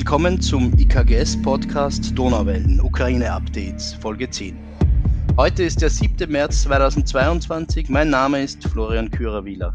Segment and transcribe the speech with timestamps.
[0.00, 4.58] Willkommen zum IKGS-Podcast Donauwellen, Ukraine-Updates, Folge 10.
[5.36, 6.32] Heute ist der 7.
[6.32, 7.90] März 2022.
[7.90, 9.74] Mein Name ist Florian Kürer-Wielach.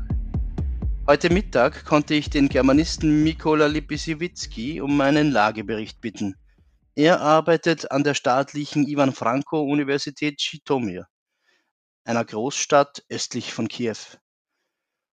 [1.06, 6.36] Heute Mittag konnte ich den Germanisten Mikola Lipisiewicki um einen Lagebericht bitten.
[6.96, 11.06] Er arbeitet an der staatlichen Ivan Franko Universität Schitomir,
[12.04, 14.18] einer Großstadt östlich von Kiew.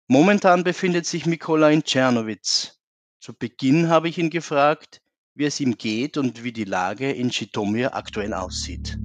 [0.08, 2.75] Momentan befindet sich Mikola in Tschernowitz,
[3.26, 5.02] zu Beginn habe ich ihn gefragt,
[5.34, 9.00] wie es ihm geht und wie die Lage in Schitomir aktuell aussieht.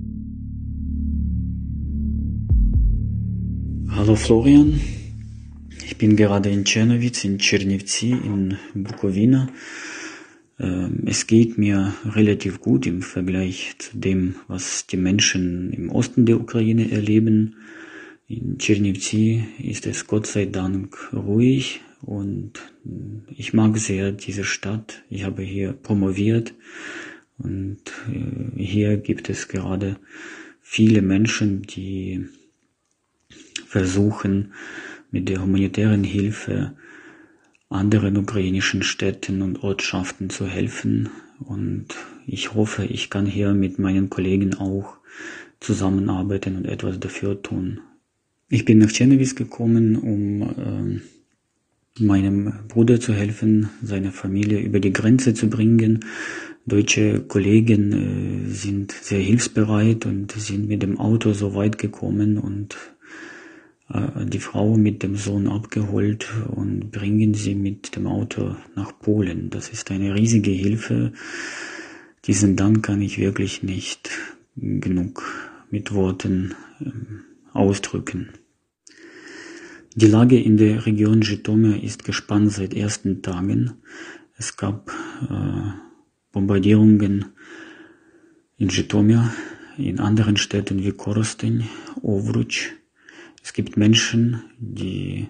[3.89, 4.79] Hallo Florian,
[5.83, 9.49] ich bin gerade in Czernowitz, in Czernivci, in Bukowina.
[10.59, 16.27] Ähm, es geht mir relativ gut im Vergleich zu dem, was die Menschen im Osten
[16.27, 17.55] der Ukraine erleben.
[18.27, 22.53] In Czernivci ist es Gott sei Dank ruhig, und
[23.29, 25.03] ich mag sehr diese Stadt.
[25.09, 26.53] Ich habe hier promoviert
[27.37, 29.97] und äh, hier gibt es gerade
[30.61, 32.25] viele Menschen, die
[33.65, 34.53] versuchen,
[35.11, 36.73] mit der humanitären Hilfe
[37.71, 41.09] anderen ukrainischen Städten und Ortschaften zu helfen.
[41.39, 41.87] Und
[42.27, 44.97] ich hoffe, ich kann hier mit meinen Kollegen auch
[45.59, 47.79] zusammenarbeiten und etwas dafür tun.
[48.49, 51.01] Ich bin nach Czernowitz gekommen, um äh,
[51.99, 56.05] meinem Bruder zu helfen, seine Familie über die Grenze zu bringen.
[56.65, 62.77] Deutsche Kollegen äh, sind sehr hilfsbereit und sind mit dem Auto so weit gekommen und
[63.89, 69.49] äh, die Frau mit dem Sohn abgeholt und bringen sie mit dem Auto nach Polen.
[69.49, 71.13] Das ist eine riesige Hilfe.
[72.25, 74.11] Diesen Dank kann ich wirklich nicht
[74.55, 75.23] genug
[75.71, 76.91] mit Worten äh,
[77.53, 78.29] ausdrücken.
[79.93, 83.81] Die Lage in der Region Jitomir ist gespannt seit ersten Tagen.
[84.37, 84.89] Es gab
[85.29, 85.71] äh,
[86.31, 87.25] Bombardierungen
[88.55, 89.33] in Jitomir,
[89.77, 91.67] in anderen Städten wie Korostin,
[92.01, 92.69] Ovruch.
[93.43, 95.27] Es gibt Menschen, die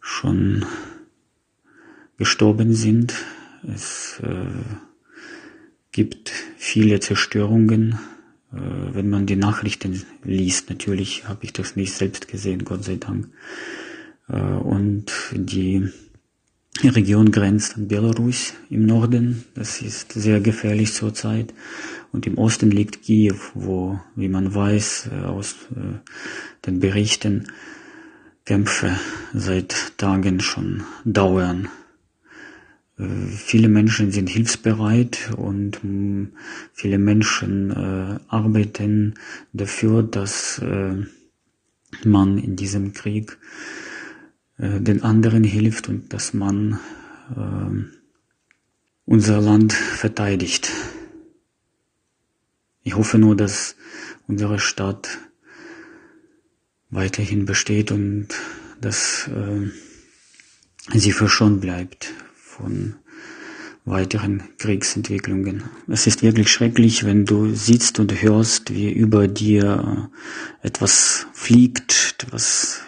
[0.00, 0.64] schon
[2.16, 3.14] gestorben sind.
[3.62, 4.46] Es äh,
[5.92, 7.96] gibt viele Zerstörungen
[8.50, 10.70] wenn man die Nachrichten liest.
[10.70, 13.28] Natürlich habe ich das nicht selbst gesehen, Gott sei Dank.
[14.28, 15.88] Äh, und die
[16.82, 19.44] Region grenzt an Belarus im Norden.
[19.54, 21.54] Das ist sehr gefährlich zurzeit.
[22.12, 25.56] Und im Osten liegt Kiew, wo, wie man weiß äh, aus
[26.66, 27.48] den Berichten,
[28.44, 28.96] Kämpfe
[29.34, 31.68] seit Tagen schon dauern.
[32.98, 36.32] Viele Menschen sind hilfsbereit und mm,
[36.72, 39.14] viele Menschen äh, arbeiten
[39.52, 41.04] dafür, dass äh,
[42.04, 43.36] man in diesem Krieg
[44.56, 46.80] äh, den anderen hilft und dass man
[47.36, 47.84] äh,
[49.04, 50.72] unser Land verteidigt.
[52.82, 53.76] Ich hoffe nur, dass
[54.26, 55.18] unsere Stadt
[56.88, 58.28] weiterhin besteht und
[58.80, 59.70] dass äh,
[60.98, 62.14] sie verschont bleibt
[62.56, 62.96] von
[63.84, 65.64] weiteren Kriegsentwicklungen.
[65.86, 70.10] Es ist wirklich schrecklich, wenn du sitzt und hörst, wie über dir
[70.62, 72.82] etwas fliegt, was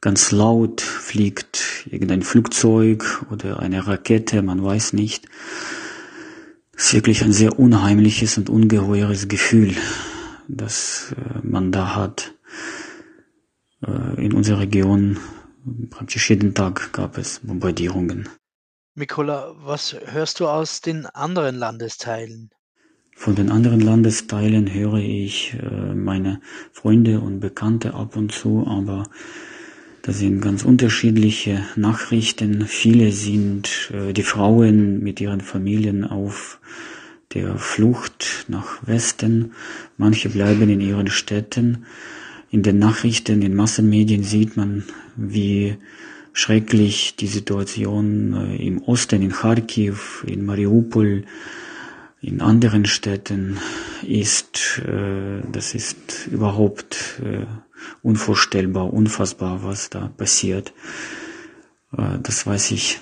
[0.00, 5.26] ganz laut fliegt, irgendein Flugzeug oder eine Rakete, man weiß nicht.
[6.76, 9.76] Es ist wirklich ein sehr unheimliches und ungeheures Gefühl,
[10.48, 12.34] das äh, man da hat.
[13.86, 15.18] Äh, in unserer Region
[15.90, 18.28] praktisch jeden Tag gab es Bombardierungen.
[18.94, 22.50] Mikola, was hörst du aus den anderen Landesteilen?
[23.16, 26.42] Von den anderen Landesteilen höre ich äh, meine
[26.72, 29.04] Freunde und Bekannte ab und zu, aber
[30.02, 32.66] das sind ganz unterschiedliche Nachrichten.
[32.66, 36.60] Viele sind äh, die Frauen mit ihren Familien auf
[37.32, 39.52] der Flucht nach Westen.
[39.96, 41.86] Manche bleiben in ihren Städten.
[42.50, 44.84] In den Nachrichten, in Massenmedien sieht man,
[45.16, 45.78] wie
[46.32, 51.24] schrecklich die Situation äh, im Osten, in Kharkiv, in Mariupol,
[52.20, 53.58] in anderen Städten
[54.02, 54.80] ist.
[54.86, 57.46] Äh, das ist überhaupt äh,
[58.02, 60.72] unvorstellbar, unfassbar, was da passiert.
[62.22, 63.00] Das weiß ich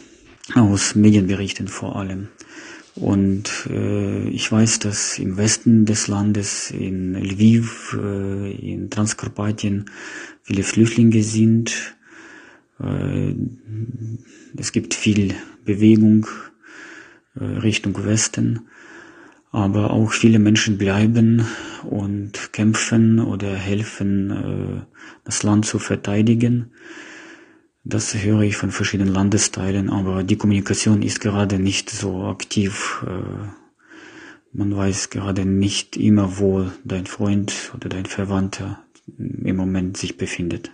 [0.56, 2.26] aus Medienberichten vor allem.
[2.96, 9.86] Und äh, ich weiß, dass im Westen des Landes, in Lviv, äh, in Transkarpatien,
[10.42, 11.96] viele Flüchtlinge sind.
[12.82, 13.34] Äh,
[14.56, 15.34] es gibt viel
[15.64, 16.26] Bewegung
[17.34, 18.68] äh, Richtung Westen,
[19.52, 21.44] aber auch viele Menschen bleiben
[21.84, 24.82] und kämpfen oder helfen, äh,
[25.24, 26.72] das Land zu verteidigen.
[27.84, 33.02] Das höre ich von verschiedenen Landesteilen, aber die Kommunikation ist gerade nicht so aktiv.
[34.52, 38.84] Man weiß gerade nicht immer, wo dein Freund oder dein Verwandter
[39.16, 40.72] im Moment sich befindet.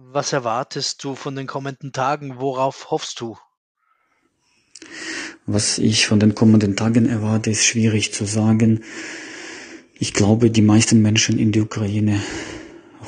[0.00, 2.38] Was erwartest du von den kommenden Tagen?
[2.38, 3.36] Worauf hoffst du?
[5.44, 8.84] Was ich von den kommenden Tagen erwarte, ist schwierig zu sagen.
[9.98, 12.22] Ich glaube, die meisten Menschen in der Ukraine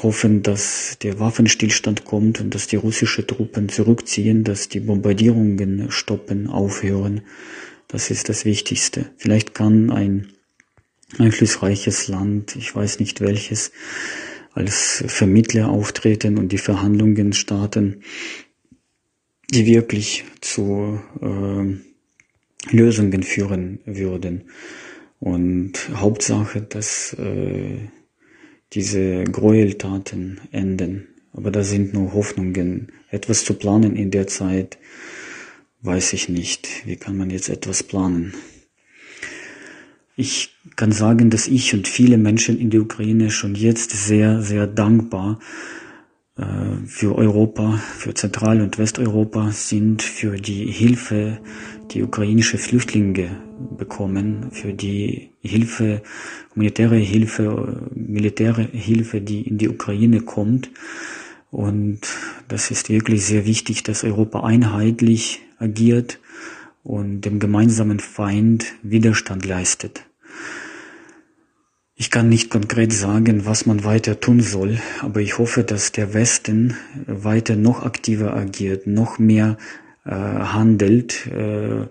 [0.03, 6.49] hoffen, dass der Waffenstillstand kommt und dass die russischen Truppen zurückziehen, dass die Bombardierungen stoppen,
[6.49, 7.23] aufhören.
[7.87, 9.13] Das ist das Wichtigste.
[9.17, 10.33] Vielleicht kann ein
[11.19, 13.71] einflussreiches Land, ich weiß nicht welches,
[14.61, 18.03] als Vermittler auftreten und die Verhandlungen starten,
[19.51, 24.45] die wirklich zu äh, Lösungen führen würden.
[25.19, 27.79] Und Hauptsache, dass äh,
[28.75, 31.09] diese Gräueltaten enden.
[31.33, 32.93] Aber da sind nur Hoffnungen.
[33.11, 34.79] Etwas zu planen in der Zeit,
[35.81, 36.87] weiß ich nicht.
[36.87, 38.35] Wie kann man jetzt etwas planen?
[40.17, 44.67] Ich kann sagen, dass ich und viele Menschen in der Ukraine schon jetzt sehr, sehr
[44.67, 45.39] dankbar
[46.37, 51.41] äh, für Europa, für Zentral- und Westeuropa sind, für die Hilfe,
[51.93, 53.37] die ukrainische Flüchtlinge
[53.77, 56.03] bekommen, für die Hilfe,
[56.55, 60.71] humanitäre Hilfe, militäre Hilfe, die in die Ukraine kommt.
[61.51, 62.01] Und
[62.49, 66.19] das ist wirklich sehr wichtig, dass Europa einheitlich agiert
[66.83, 70.05] und dem gemeinsamen Feind Widerstand leistet.
[71.95, 76.15] Ich kann nicht konkret sagen, was man weiter tun soll, aber ich hoffe, dass der
[76.15, 79.59] Westen weiter noch aktiver agiert, noch mehr
[80.07, 81.87] äh, handelt, äh,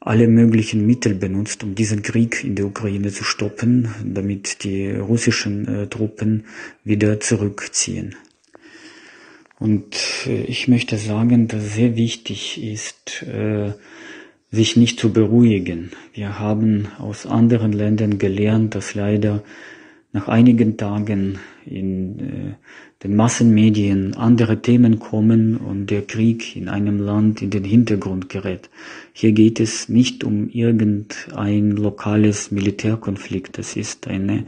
[0.00, 5.66] alle möglichen Mittel benutzt, um diesen Krieg in der Ukraine zu stoppen, damit die russischen
[5.66, 6.44] äh, Truppen
[6.84, 8.16] wieder zurückziehen.
[9.62, 13.72] Und äh, ich möchte sagen, dass sehr wichtig ist, äh,
[14.50, 15.92] sich nicht zu beruhigen.
[16.12, 19.44] Wir haben aus anderen Ländern gelernt, dass leider
[20.12, 22.54] nach einigen Tagen in äh,
[23.02, 28.70] den Massenmedien andere Themen kommen und der Krieg in einem Land in den Hintergrund gerät.
[29.12, 33.58] Hier geht es nicht um irgendein lokales Militärkonflikt.
[33.58, 34.44] Das ist eine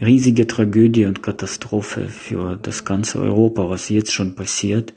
[0.00, 4.94] riesige Tragödie und Katastrophe für das ganze Europa, was jetzt schon passiert.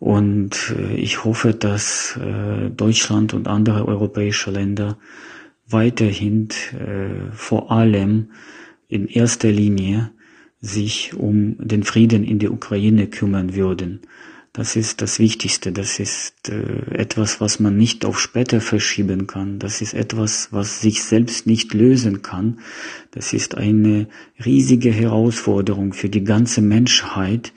[0.00, 4.98] Und äh, ich hoffe, dass äh, Deutschland und andere europäische Länder
[5.68, 8.30] weiterhin äh, vor allem
[8.88, 10.10] in erster Linie
[10.60, 14.00] sich um den Frieden in der Ukraine kümmern würden.
[14.52, 15.70] Das ist das Wichtigste.
[15.70, 19.60] Das ist äh, etwas, was man nicht auf später verschieben kann.
[19.60, 22.58] Das ist etwas, was sich selbst nicht lösen kann.
[23.12, 24.08] Das ist eine
[24.44, 27.52] riesige Herausforderung für die ganze Menschheit.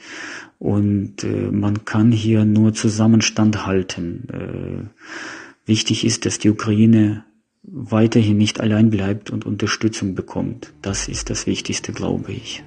[0.59, 4.27] Und äh, man kann hier nur Zusammenstand halten.
[4.29, 7.25] Äh, wichtig ist, dass die Ukraine
[7.63, 10.73] weiterhin nicht allein bleibt und Unterstützung bekommt.
[10.83, 12.63] Das ist das Wichtigste, glaube ich.